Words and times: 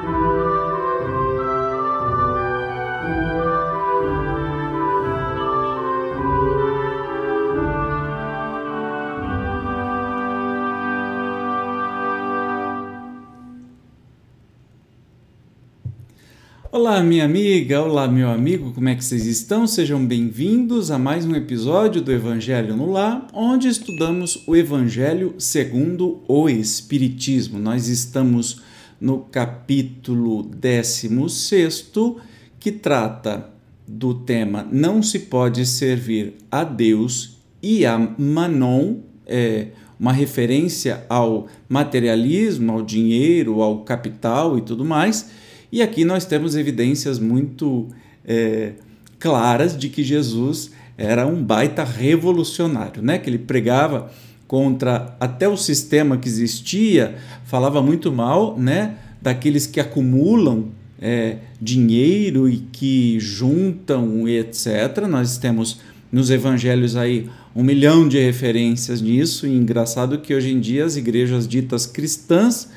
thank 0.00 0.10
you 0.10 0.37
Olá, 16.70 17.02
minha 17.02 17.24
amiga, 17.24 17.80
olá, 17.80 18.06
meu 18.06 18.28
amigo, 18.28 18.74
como 18.74 18.90
é 18.90 18.94
que 18.94 19.02
vocês 19.02 19.24
estão? 19.24 19.66
Sejam 19.66 20.04
bem-vindos 20.04 20.90
a 20.90 20.98
mais 20.98 21.24
um 21.24 21.34
episódio 21.34 22.02
do 22.02 22.12
Evangelho 22.12 22.76
no 22.76 22.92
Lar, 22.92 23.26
onde 23.32 23.68
estudamos 23.68 24.44
o 24.46 24.54
Evangelho 24.54 25.34
segundo 25.38 26.22
o 26.28 26.46
Espiritismo. 26.46 27.58
Nós 27.58 27.88
estamos 27.88 28.60
no 29.00 29.20
capítulo 29.20 30.42
16, 30.42 31.90
que 32.60 32.70
trata 32.70 33.48
do 33.86 34.12
tema 34.12 34.68
Não 34.70 35.02
se 35.02 35.20
pode 35.20 35.64
servir 35.64 36.34
a 36.50 36.64
Deus 36.64 37.38
e 37.62 37.86
a 37.86 37.98
Manon, 37.98 38.96
é, 39.26 39.68
uma 39.98 40.12
referência 40.12 41.02
ao 41.08 41.46
materialismo, 41.66 42.72
ao 42.72 42.82
dinheiro, 42.82 43.62
ao 43.62 43.84
capital 43.84 44.58
e 44.58 44.60
tudo 44.60 44.84
mais 44.84 45.47
e 45.70 45.82
aqui 45.82 46.04
nós 46.04 46.24
temos 46.24 46.56
evidências 46.56 47.18
muito 47.18 47.88
é, 48.24 48.72
claras 49.18 49.76
de 49.76 49.88
que 49.88 50.02
Jesus 50.02 50.70
era 50.96 51.26
um 51.26 51.42
baita 51.42 51.84
revolucionário, 51.84 53.02
né? 53.02 53.18
Que 53.18 53.30
ele 53.30 53.38
pregava 53.38 54.10
contra 54.46 55.14
até 55.20 55.46
o 55.46 55.56
sistema 55.56 56.16
que 56.16 56.28
existia, 56.28 57.16
falava 57.44 57.82
muito 57.82 58.10
mal, 58.10 58.58
né? 58.58 58.96
Daqueles 59.20 59.66
que 59.66 59.78
acumulam 59.78 60.70
é, 61.00 61.36
dinheiro 61.60 62.48
e 62.48 62.58
que 62.58 63.20
juntam 63.20 64.26
e 64.28 64.38
etc. 64.38 65.06
Nós 65.08 65.38
temos 65.38 65.80
nos 66.10 66.30
evangelhos 66.30 66.96
aí 66.96 67.28
um 67.54 67.62
milhão 67.62 68.08
de 68.08 68.18
referências 68.18 69.00
nisso. 69.00 69.46
E 69.46 69.54
engraçado 69.54 70.18
que 70.18 70.34
hoje 70.34 70.50
em 70.50 70.60
dia 70.60 70.84
as 70.84 70.96
igrejas 70.96 71.46
ditas 71.46 71.86
cristãs 71.86 72.68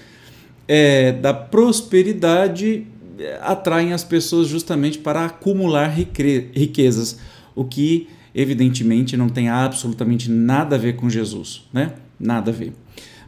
é, 0.73 1.11
da 1.11 1.33
prosperidade 1.33 2.87
é, 3.19 3.37
atraem 3.41 3.91
as 3.91 4.05
pessoas 4.05 4.47
justamente 4.47 4.99
para 4.99 5.25
acumular 5.25 5.89
riquezas, 5.89 7.19
o 7.53 7.65
que 7.65 8.07
evidentemente 8.33 9.17
não 9.17 9.27
tem 9.27 9.49
absolutamente 9.49 10.31
nada 10.31 10.77
a 10.77 10.79
ver 10.79 10.95
com 10.95 11.09
Jesus, 11.09 11.67
né? 11.73 11.91
Nada 12.17 12.51
a 12.51 12.53
ver. 12.53 12.71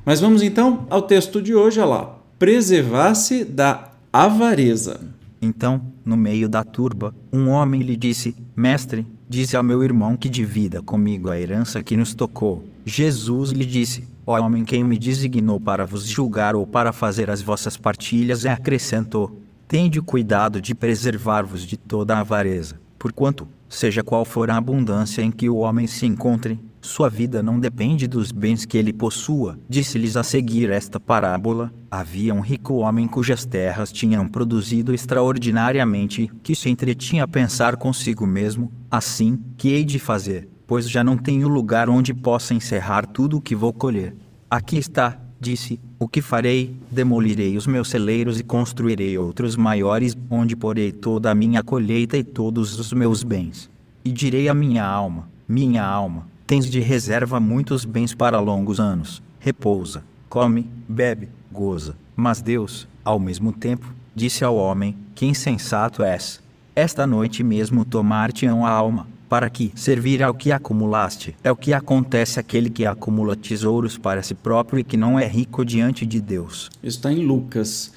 Mas 0.06 0.22
vamos 0.22 0.42
então 0.42 0.88
ao 0.90 1.02
texto 1.02 1.42
de 1.42 1.54
hoje, 1.54 1.82
olha 1.82 1.90
lá. 1.90 2.20
Preservar-se 2.40 3.44
da 3.44 3.92
avareza. 4.14 5.02
Então, 5.42 5.82
no 6.06 6.16
meio 6.16 6.48
da 6.48 6.64
turba, 6.64 7.14
um 7.32 7.50
homem 7.50 7.82
lhe 7.82 7.98
disse: 7.98 8.34
Mestre, 8.56 9.06
disse 9.30 9.56
ao 9.56 9.64
meu 9.64 9.84
irmão 9.84 10.16
que 10.16 10.30
divida 10.30 10.82
comigo 10.82 11.30
a 11.30 11.40
herança 11.40 11.84
que 11.84 11.98
nos 11.98 12.14
tocou. 12.14 12.64
Jesus 12.86 13.52
lhe 13.52 13.66
disse: 13.66 14.08
Ó 14.26 14.40
homem, 14.40 14.64
quem 14.64 14.84
me 14.84 14.98
designou 14.98 15.60
para 15.60 15.86
vos 15.86 16.06
julgar 16.06 16.56
ou 16.56 16.66
para 16.66 16.94
fazer 16.94 17.30
as 17.30 17.42
vossas 17.42 17.78
partilhas, 17.78 18.44
e 18.44 18.48
acrescentou: 18.48 19.40
Tende 19.68 20.02
cuidado 20.02 20.62
de 20.62 20.76
preservar-vos 20.76 21.66
de 21.66 21.78
toda 21.78 22.16
a 22.16 22.20
avareza, 22.20 22.80
porquanto, 22.98 23.48
seja 23.68 24.04
qual 24.04 24.24
for 24.24 24.50
a 24.50 24.58
abundância 24.58 25.22
em 25.22 25.32
que 25.32 25.50
o 25.50 25.58
homem 25.58 25.88
se 25.88 26.06
encontre, 26.06 26.60
sua 26.86 27.10
vida 27.10 27.42
não 27.42 27.60
depende 27.60 28.08
dos 28.08 28.32
bens 28.32 28.66
que 28.66 28.78
ele 28.78 28.94
possua. 28.94 29.58
Disse-lhes 29.68 30.16
a 30.16 30.24
seguir 30.24 30.70
esta 30.70 31.00
parábola: 31.00 31.74
Havia 31.90 32.34
um 32.34 32.42
rico 32.42 32.76
homem 32.76 33.08
cujas 33.08 33.46
terras 33.46 33.92
tinham 33.92 34.28
produzido 34.28 34.94
extraordinariamente, 34.94 36.30
que 36.44 36.56
se 36.56 36.70
entretinha 36.70 37.24
a 37.24 37.28
pensar 37.28 37.78
consigo 37.78 38.28
mesmo: 38.28 38.72
Assim, 38.92 39.40
que 39.58 39.70
hei 39.70 39.84
de 39.84 39.98
fazer? 39.98 40.54
pois 40.74 40.90
já 40.90 41.04
não 41.04 41.18
tenho 41.18 41.48
lugar 41.48 41.90
onde 41.90 42.14
possa 42.14 42.54
encerrar 42.54 43.06
tudo 43.06 43.38
o 43.38 43.42
que 43.42 43.56
vou 43.56 43.74
colher. 43.74 44.16
Aqui 44.50 44.78
está, 44.78 45.20
disse, 45.40 45.80
o 46.00 46.08
que 46.08 46.22
farei: 46.22 46.76
demolirei 46.90 47.58
os 47.58 47.68
meus 47.68 47.90
celeiros 47.90 48.40
e 48.40 48.44
construirei 48.44 49.18
outros 49.18 49.56
maiores, 49.56 50.18
onde 50.30 50.56
porei 50.56 50.92
toda 50.92 51.30
a 51.30 51.36
minha 51.36 51.64
colheita 51.64 52.18
e 52.18 52.24
todos 52.24 52.80
os 52.80 52.94
meus 52.94 53.24
bens. 53.24 53.70
E 54.04 54.12
direi 54.12 54.50
à 54.50 54.54
minha 54.54 54.86
alma: 54.86 55.30
Minha 55.48 55.86
alma, 55.86 56.28
tens 56.46 56.70
de 56.70 56.80
reserva 56.80 57.40
muitos 57.40 57.86
bens 57.86 58.14
para 58.14 58.40
longos 58.40 58.80
anos. 58.80 59.22
Repousa, 59.40 60.04
come, 60.30 60.70
bebe, 60.88 61.30
goza. 61.52 61.96
Mas 62.16 62.42
Deus, 62.42 62.88
ao 63.04 63.20
mesmo 63.20 63.52
tempo, 63.52 63.94
disse 64.16 64.44
ao 64.44 64.56
homem: 64.56 64.96
Que 65.16 65.26
insensato 65.26 66.04
és! 66.04 66.42
Esta 66.76 67.06
noite 67.06 67.44
mesmo 67.44 67.86
tomar-te-ão 67.86 68.66
a 68.66 68.70
alma 68.70 69.08
para 69.30 69.50
que 69.50 69.72
servir 69.76 70.22
ao 70.22 70.34
que 70.34 70.52
acumulaste. 70.52 71.36
É 71.44 71.52
o 71.52 71.56
que 71.56 71.74
acontece 71.74 72.40
àquele 72.40 72.70
que 72.70 72.86
acumula 72.86 73.36
tesouros 73.36 73.98
para 73.98 74.22
si 74.22 74.36
próprio 74.36 74.80
e 74.80 74.84
que 74.84 74.96
não 74.96 75.20
é 75.20 75.26
rico 75.26 75.66
diante 75.66 76.06
de 76.06 76.22
Deus. 76.22 76.70
Está 76.84 77.12
em 77.12 77.26
Lucas. 77.26 77.92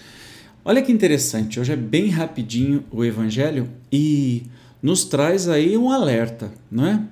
Olha 0.65 0.81
que 0.81 0.91
interessante, 0.91 1.61
hoje 1.61 1.73
é 1.73 1.77
bem 1.77 2.09
rapidinho 2.09 2.85
o 2.91 3.05
Evangelho 3.05 3.69
e 3.93 4.45
nos 4.83 5.05
traz 5.05 5.49
aí 5.49 5.77
um 5.77 5.91
alerta, 5.91 6.51
não 6.71 6.87
é? 6.87 7.03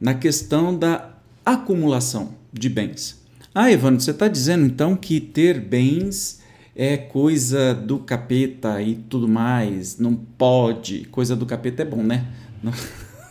Na 0.00 0.14
questão 0.14 0.76
da 0.76 1.14
acumulação 1.44 2.30
de 2.52 2.68
bens. 2.68 3.24
Ah, 3.54 3.70
Evandro, 3.70 4.00
você 4.00 4.10
está 4.10 4.28
dizendo 4.28 4.66
então 4.66 4.94
que 4.94 5.20
ter 5.20 5.60
bens 5.60 6.40
é 6.74 6.98
coisa 6.98 7.72
do 7.72 7.98
capeta 7.98 8.82
e 8.82 8.96
tudo 8.96 9.26
mais, 9.26 9.98
não 9.98 10.14
pode. 10.14 11.06
Coisa 11.06 11.34
do 11.34 11.46
capeta 11.46 11.82
é 11.82 11.86
bom, 11.86 12.02
né? 12.02 12.26
Não 12.62 12.72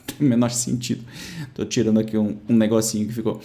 tem 0.08 0.26
o 0.26 0.30
menor 0.30 0.50
sentido. 0.50 1.03
Estou 1.42 1.66
tirando 1.66 2.00
aqui 2.00 2.18
um, 2.18 2.38
um 2.48 2.56
negocinho 2.56 3.08
que 3.08 3.14
ficou. 3.14 3.42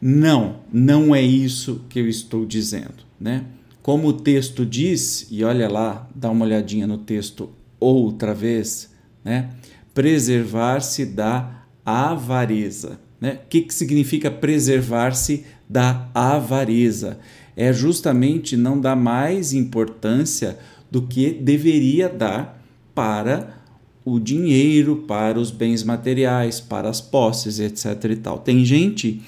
Não, 0.00 0.60
não 0.70 1.14
é 1.14 1.22
isso 1.22 1.80
que 1.88 1.98
eu 1.98 2.06
estou 2.06 2.44
dizendo, 2.44 3.04
né? 3.18 3.46
Como 3.82 4.08
o 4.08 4.12
texto 4.12 4.64
diz, 4.64 5.26
e 5.30 5.42
olha 5.42 5.68
lá, 5.68 6.08
dá 6.14 6.30
uma 6.30 6.44
olhadinha 6.44 6.86
no 6.86 6.98
texto 6.98 7.50
outra 7.80 8.34
vez, 8.34 8.90
né? 9.24 9.50
Preservar-se 9.94 11.06
da 11.06 11.63
avareza. 11.84 12.98
Né? 13.20 13.40
O 13.44 13.48
que, 13.48 13.62
que 13.62 13.74
significa 13.74 14.30
preservar-se 14.30 15.44
da 15.68 16.08
avareza? 16.14 17.18
É 17.56 17.72
justamente 17.72 18.56
não 18.56 18.80
dar 18.80 18.96
mais 18.96 19.52
importância 19.52 20.58
do 20.90 21.02
que 21.02 21.30
deveria 21.30 22.08
dar 22.08 22.62
para 22.94 23.62
o 24.04 24.20
dinheiro 24.20 25.04
para 25.08 25.38
os 25.38 25.50
bens 25.50 25.82
materiais, 25.82 26.60
para 26.60 26.88
as 26.88 27.00
posses, 27.00 27.58
etc 27.58 28.04
e 28.10 28.16
tal. 28.16 28.38
Tem 28.38 28.64
gente 28.64 29.22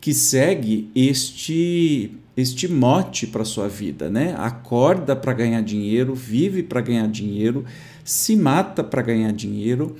que 0.00 0.12
segue 0.12 0.90
este 0.94 2.12
este 2.36 2.68
mote 2.68 3.26
para 3.26 3.44
sua 3.44 3.68
vida, 3.68 4.08
né? 4.08 4.34
Acorda 4.38 5.14
para 5.14 5.32
ganhar 5.32 5.60
dinheiro, 5.62 6.14
vive 6.14 6.62
para 6.62 6.80
ganhar 6.80 7.06
dinheiro, 7.06 7.66
se 8.02 8.34
mata 8.34 8.82
para 8.82 9.02
ganhar 9.02 9.32
dinheiro, 9.32 9.96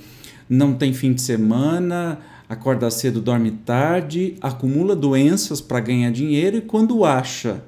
não 0.53 0.73
tem 0.73 0.91
fim 0.91 1.13
de 1.13 1.21
semana, 1.21 2.19
acorda 2.49 2.91
cedo, 2.91 3.21
dorme 3.21 3.51
tarde, 3.51 4.35
acumula 4.41 4.97
doenças 4.97 5.61
para 5.61 5.79
ganhar 5.79 6.11
dinheiro 6.11 6.57
e 6.57 6.61
quando 6.61 7.05
acha 7.05 7.63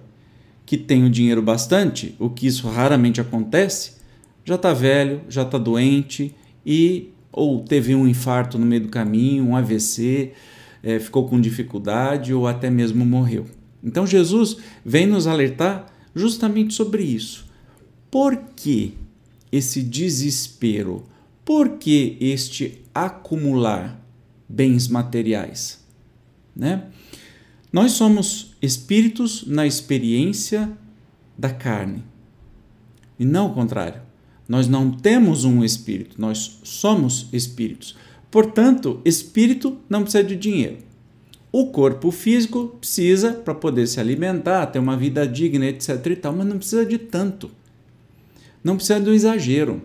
que 0.66 0.75
tem 0.77 1.05
o 1.05 1.09
dinheiro 1.09 1.41
bastante, 1.41 2.13
o 2.19 2.29
que 2.29 2.45
isso 2.45 2.67
raramente 2.67 3.21
acontece, 3.21 3.94
já 4.44 4.55
está 4.55 4.73
velho, 4.73 5.21
já 5.29 5.44
está 5.44 5.57
doente, 5.57 6.35
e 6.66 7.09
ou 7.31 7.63
teve 7.63 7.95
um 7.95 8.05
infarto 8.05 8.59
no 8.59 8.66
meio 8.66 8.81
do 8.81 8.89
caminho, 8.89 9.45
um 9.45 9.55
AVC, 9.55 10.33
é, 10.83 11.00
ficou 11.00 11.25
com 11.25 11.39
dificuldade 11.39 12.33
ou 12.33 12.47
até 12.47 12.69
mesmo 12.69 13.05
morreu. 13.05 13.45
Então 13.81 14.05
Jesus 14.05 14.57
vem 14.83 15.07
nos 15.07 15.25
alertar 15.25 15.85
justamente 16.13 16.73
sobre 16.73 17.03
isso. 17.03 17.45
Por 18.12 18.35
que 18.56 18.94
esse 19.50 19.81
desespero? 19.81 21.06
Por 21.45 21.78
que 21.78 22.18
este 22.19 22.81
acumular 22.94 24.00
bens 24.48 24.88
materiais? 24.88 25.84
Né? 26.56 26.86
Nós 27.72 27.94
somos 27.94 28.56
espíritos 28.62 29.45
na 29.48 29.66
experiência 29.66 30.72
da 31.38 31.50
carne 31.50 32.04
e 33.18 33.25
não 33.25 33.48
o 33.48 33.54
contrário. 33.54 34.01
Nós 34.48 34.68
não 34.68 34.92
temos 34.92 35.45
um 35.45 35.63
espírito, 35.63 36.19
nós 36.19 36.60
somos 36.63 37.28
espíritos. 37.31 37.95
Portanto, 38.30 39.01
espírito 39.06 39.78
não 39.90 40.04
precisa 40.04 40.24
de 40.24 40.36
dinheiro. 40.36 40.78
O 41.51 41.68
corpo 41.68 42.10
físico 42.12 42.75
precisa 42.80 43.31
para 43.31 43.54
poder 43.54 43.88
se 43.88 44.00
alimentar, 44.00 44.66
ter 44.68 44.80
uma 44.80 44.98
vida 44.98 45.28
digna, 45.28 45.68
etc. 45.68 46.06
e 46.07 46.16
tal, 46.16 46.34
mas 46.34 46.48
não 46.48 46.57
precisa 46.57 46.86
de 46.86 46.98
tanto. 46.98 47.51
Não 48.63 48.75
precisa 48.75 49.00
do 49.00 49.13
exagero. 49.13 49.81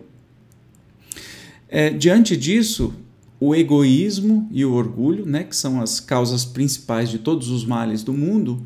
É, 1.69 1.89
diante 1.89 2.35
disso, 2.35 2.93
o 3.39 3.55
egoísmo 3.55 4.49
e 4.51 4.65
o 4.65 4.73
orgulho, 4.73 5.25
né, 5.25 5.43
que 5.43 5.55
são 5.55 5.79
as 5.79 5.99
causas 5.99 6.43
principais 6.43 7.09
de 7.09 7.19
todos 7.19 7.49
os 7.49 7.63
males 7.63 8.03
do 8.03 8.13
mundo, 8.13 8.65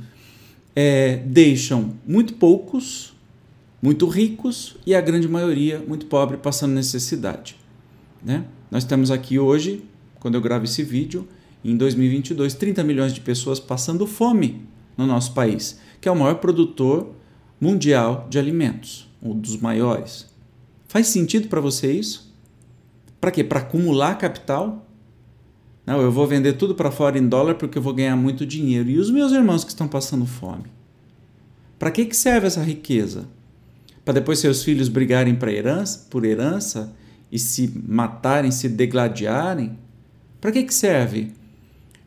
é, 0.76 1.18
deixam 1.18 1.94
muito 2.08 2.34
poucos 2.34 3.14
muito 3.84 4.08
ricos 4.08 4.78
e 4.86 4.96
a 4.96 5.02
grande 5.02 5.28
maioria 5.28 5.84
muito 5.86 6.06
pobre, 6.06 6.38
passando 6.38 6.72
necessidade. 6.72 7.58
Né? 8.24 8.46
Nós 8.72 8.86
temos 8.86 9.12
aqui 9.12 9.38
hoje, 9.38 9.84
quando 10.22 10.36
eu 10.36 10.42
gravo 10.42 10.64
esse 10.64 10.82
vídeo, 10.84 11.28
em 11.66 11.76
2022, 11.76 12.54
30 12.54 12.82
milhões 12.82 13.14
de 13.14 13.20
pessoas 13.20 13.60
passando 13.60 14.08
fome 14.08 14.66
no 14.98 15.06
nosso 15.06 15.34
país, 15.34 15.82
que 16.00 16.08
é 16.08 16.12
o 16.12 16.16
maior 16.16 16.36
produtor 16.36 17.14
mundial 17.60 18.26
de 18.30 18.40
alimentos, 18.40 19.06
um 19.22 19.38
dos 19.38 19.58
maiores. 19.58 20.28
Faz 20.88 21.08
sentido 21.08 21.50
para 21.50 21.60
você 21.60 21.92
isso? 21.92 22.33
Para 23.24 23.32
quê? 23.32 23.42
Para 23.42 23.62
acumular 23.62 24.18
capital? 24.18 24.86
Não, 25.86 26.02
eu 26.02 26.12
vou 26.12 26.28
vender 26.28 26.58
tudo 26.58 26.76
para 26.76 26.92
fora 26.92 27.18
em 27.18 27.26
dólar 27.26 27.56
porque 27.56 27.78
eu 27.78 27.82
vou 27.82 27.94
ganhar 27.94 28.18
muito 28.18 28.46
dinheiro. 28.46 28.90
E 28.90 29.00
os 29.00 29.10
meus 29.10 29.32
irmãos 29.32 29.64
que 29.64 29.70
estão 29.70 29.88
passando 29.88 30.26
fome? 30.26 30.66
Para 31.80 31.90
que, 31.90 32.04
que 32.04 32.18
serve 32.18 32.48
essa 32.48 32.62
riqueza? 32.62 33.24
Para 34.04 34.16
depois 34.16 34.40
seus 34.40 34.62
filhos 34.62 34.90
brigarem 34.90 35.40
herança, 35.42 36.06
por 36.10 36.26
herança 36.26 36.94
e 37.32 37.40
se 37.40 37.72
matarem, 37.88 38.52
se 38.52 38.68
degladiarem? 38.68 39.80
Para 40.42 40.52
que, 40.52 40.64
que 40.64 40.74
serve 40.74 41.32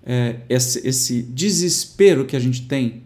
é, 0.04 0.40
esse, 0.50 0.86
esse, 0.86 1.22
desespero 1.22 2.26
que 2.26 2.36
a 2.36 2.40
gente 2.40 2.68
tem? 2.68 3.04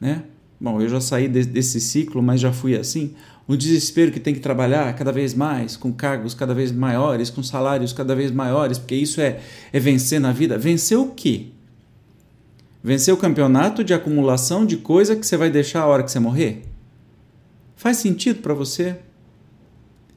Né? 0.00 0.24
Bom, 0.60 0.80
eu 0.80 0.88
já 0.88 1.00
saí 1.00 1.28
de, 1.28 1.44
desse 1.44 1.80
ciclo, 1.80 2.20
mas 2.24 2.40
já 2.40 2.52
fui 2.52 2.74
assim. 2.74 3.14
Um 3.52 3.56
desespero 3.56 4.10
que 4.10 4.18
tem 4.18 4.32
que 4.32 4.40
trabalhar 4.40 4.90
cada 4.94 5.12
vez 5.12 5.34
mais, 5.34 5.76
com 5.76 5.92
cargos 5.92 6.32
cada 6.32 6.54
vez 6.54 6.72
maiores, 6.72 7.28
com 7.28 7.42
salários 7.42 7.92
cada 7.92 8.14
vez 8.14 8.30
maiores, 8.30 8.78
porque 8.78 8.94
isso 8.94 9.20
é, 9.20 9.40
é 9.70 9.78
vencer 9.78 10.18
na 10.18 10.32
vida. 10.32 10.56
Vencer 10.56 10.96
o 10.96 11.08
quê? 11.08 11.48
Vencer 12.82 13.12
o 13.12 13.16
campeonato 13.18 13.84
de 13.84 13.92
acumulação 13.92 14.64
de 14.64 14.78
coisa 14.78 15.14
que 15.14 15.26
você 15.26 15.36
vai 15.36 15.50
deixar 15.50 15.82
a 15.82 15.86
hora 15.86 16.02
que 16.02 16.10
você 16.10 16.18
morrer? 16.18 16.62
Faz 17.76 17.98
sentido 17.98 18.40
para 18.40 18.54
você? 18.54 18.96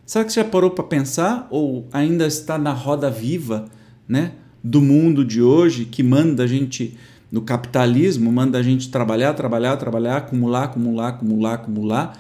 Será 0.06 0.24
que 0.24 0.32
você 0.32 0.40
já 0.40 0.48
parou 0.48 0.72
para 0.72 0.86
pensar 0.86 1.46
ou 1.52 1.86
ainda 1.92 2.26
está 2.26 2.58
na 2.58 2.72
roda 2.72 3.12
viva, 3.12 3.66
né, 4.08 4.32
do 4.64 4.82
mundo 4.82 5.26
de 5.26 5.42
hoje 5.42 5.84
que 5.84 6.02
manda 6.02 6.46
a 6.46 6.48
gente 6.48 6.98
no 7.30 7.42
capitalismo, 7.42 8.32
manda 8.32 8.58
a 8.58 8.64
gente 8.64 8.90
trabalhar, 8.90 9.34
trabalhar, 9.34 9.76
trabalhar, 9.76 10.16
acumular, 10.16 10.64
acumular, 10.64 11.10
acumular, 11.10 11.54
acumular, 11.56 12.18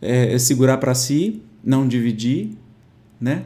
é, 0.00 0.34
é 0.34 0.38
segurar 0.38 0.78
para 0.78 0.94
si, 0.94 1.42
não 1.62 1.86
dividir, 1.86 2.50
né? 3.20 3.44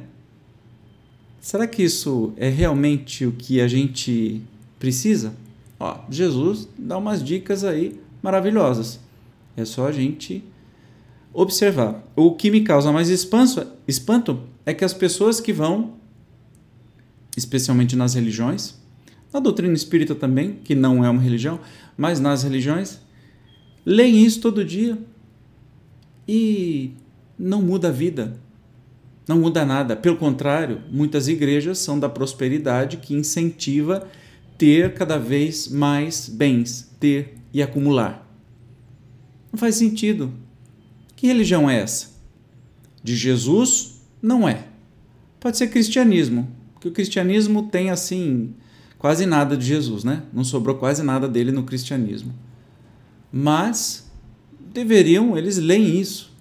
Será 1.40 1.66
que 1.66 1.82
isso 1.82 2.32
é 2.36 2.48
realmente 2.48 3.26
o 3.26 3.32
que 3.32 3.60
a 3.60 3.68
gente 3.68 4.40
precisa? 4.78 5.34
Ó, 5.78 5.98
Jesus 6.08 6.68
dá 6.78 6.96
umas 6.96 7.22
dicas 7.22 7.64
aí 7.64 8.00
maravilhosas. 8.22 8.98
É 9.56 9.64
só 9.64 9.86
a 9.86 9.92
gente 9.92 10.42
observar. 11.32 12.02
O 12.16 12.32
que 12.34 12.50
me 12.50 12.62
causa 12.62 12.90
mais 12.90 13.08
espanto, 13.08 13.66
espanto 13.86 14.40
é 14.64 14.72
que 14.72 14.84
as 14.84 14.94
pessoas 14.94 15.40
que 15.40 15.52
vão, 15.52 15.94
especialmente 17.36 17.94
nas 17.94 18.14
religiões, 18.14 18.76
na 19.32 19.40
doutrina 19.40 19.74
espírita 19.74 20.14
também, 20.14 20.54
que 20.64 20.74
não 20.74 21.04
é 21.04 21.10
uma 21.10 21.20
religião, 21.20 21.60
mas 21.96 22.20
nas 22.20 22.44
religiões, 22.44 23.00
leem 23.84 24.24
isso 24.24 24.40
todo 24.40 24.64
dia 24.64 24.96
e 26.26 26.92
não 27.38 27.62
muda 27.62 27.88
a 27.88 27.92
vida. 27.92 28.38
Não 29.26 29.38
muda 29.38 29.64
nada. 29.64 29.96
Pelo 29.96 30.16
contrário, 30.16 30.82
muitas 30.90 31.28
igrejas 31.28 31.78
são 31.78 31.98
da 31.98 32.08
prosperidade 32.08 32.98
que 32.98 33.14
incentiva 33.14 34.08
ter 34.58 34.94
cada 34.94 35.18
vez 35.18 35.68
mais 35.68 36.28
bens, 36.28 36.90
ter 37.00 37.34
e 37.52 37.62
acumular. 37.62 38.28
Não 39.52 39.58
faz 39.58 39.76
sentido. 39.76 40.32
Que 41.16 41.26
religião 41.26 41.70
é 41.70 41.80
essa? 41.80 42.10
De 43.02 43.16
Jesus? 43.16 44.02
Não 44.20 44.48
é. 44.48 44.66
Pode 45.40 45.56
ser 45.56 45.68
cristianismo, 45.68 46.48
porque 46.72 46.88
o 46.88 46.92
cristianismo 46.92 47.64
tem 47.64 47.90
assim 47.90 48.54
quase 48.98 49.26
nada 49.26 49.56
de 49.56 49.64
Jesus, 49.66 50.04
né? 50.04 50.22
Não 50.32 50.42
sobrou 50.42 50.76
quase 50.76 51.02
nada 51.02 51.28
dele 51.28 51.52
no 51.52 51.64
cristianismo. 51.64 52.34
Mas 53.30 54.03
deveriam, 54.74 55.38
eles 55.38 55.56
leem 55.56 55.98
isso, 55.98 56.32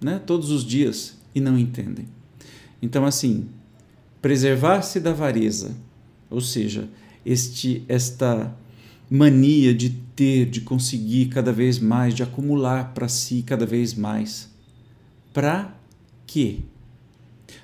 né, 0.00 0.20
todos 0.26 0.50
os 0.50 0.64
dias 0.64 1.16
e 1.34 1.40
não 1.40 1.58
entendem. 1.58 2.06
Então 2.82 3.06
assim, 3.06 3.48
preservar-se 4.20 5.00
da 5.00 5.10
avareza, 5.10 5.76
ou 6.28 6.40
seja, 6.40 6.88
este 7.24 7.84
esta 7.88 8.54
mania 9.08 9.74
de 9.74 9.90
ter, 10.14 10.46
de 10.46 10.60
conseguir 10.60 11.26
cada 11.26 11.52
vez 11.52 11.78
mais, 11.78 12.14
de 12.14 12.22
acumular 12.22 12.92
para 12.92 13.08
si 13.08 13.42
cada 13.42 13.64
vez 13.66 13.94
mais. 13.94 14.50
Para 15.32 15.74
quê? 16.26 16.58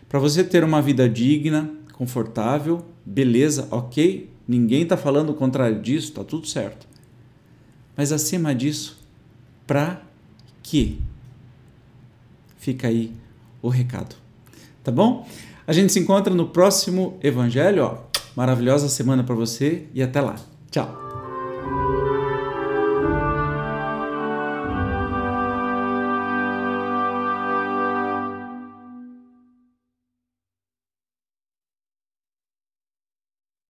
Para 0.08 0.18
você 0.18 0.42
ter 0.42 0.64
uma 0.64 0.80
vida 0.80 1.08
digna, 1.08 1.70
confortável, 1.92 2.84
beleza, 3.04 3.68
ok? 3.70 4.30
Ninguém 4.46 4.82
está 4.82 4.96
falando 4.96 5.30
o 5.30 5.34
contrário 5.34 5.80
disso, 5.80 6.08
está 6.08 6.24
tudo 6.24 6.46
certo. 6.46 6.86
Mas 7.96 8.12
acima 8.12 8.54
disso, 8.54 9.05
para 9.66 10.02
quê? 10.62 10.96
Fica 12.58 12.88
aí 12.88 13.12
o 13.62 13.68
recado. 13.68 14.16
Tá 14.82 14.92
bom? 14.92 15.26
A 15.66 15.72
gente 15.72 15.92
se 15.92 15.98
encontra 15.98 16.32
no 16.34 16.48
próximo 16.48 17.18
evangelho, 17.22 17.84
ó. 17.84 17.98
Maravilhosa 18.36 18.88
semana 18.88 19.24
para 19.24 19.34
você 19.34 19.86
e 19.94 20.02
até 20.02 20.20
lá. 20.20 20.36
Tchau. 20.70 21.05